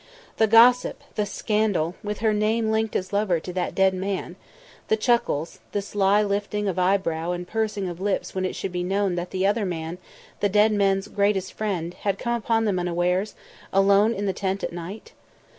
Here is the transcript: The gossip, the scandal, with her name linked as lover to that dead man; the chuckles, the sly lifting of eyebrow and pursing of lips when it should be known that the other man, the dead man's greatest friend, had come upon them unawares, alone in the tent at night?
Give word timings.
The 0.37 0.47
gossip, 0.47 1.03
the 1.13 1.27
scandal, 1.27 1.93
with 2.03 2.21
her 2.21 2.33
name 2.33 2.71
linked 2.71 2.95
as 2.95 3.13
lover 3.13 3.39
to 3.39 3.53
that 3.53 3.75
dead 3.75 3.93
man; 3.93 4.35
the 4.87 4.97
chuckles, 4.97 5.59
the 5.73 5.81
sly 5.83 6.23
lifting 6.23 6.67
of 6.67 6.79
eyebrow 6.79 7.33
and 7.33 7.47
pursing 7.47 7.87
of 7.87 8.01
lips 8.01 8.33
when 8.33 8.43
it 8.43 8.55
should 8.55 8.71
be 8.71 8.81
known 8.81 9.13
that 9.13 9.29
the 9.29 9.45
other 9.45 9.63
man, 9.63 9.99
the 10.39 10.49
dead 10.49 10.71
man's 10.71 11.07
greatest 11.07 11.53
friend, 11.53 11.93
had 11.93 12.17
come 12.17 12.33
upon 12.33 12.65
them 12.65 12.79
unawares, 12.79 13.35
alone 13.71 14.15
in 14.15 14.25
the 14.25 14.33
tent 14.33 14.63
at 14.63 14.73
night? 14.73 15.11